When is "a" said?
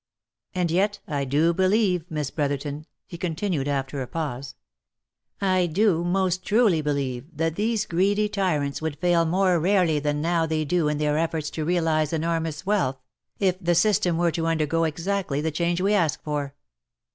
4.01-4.07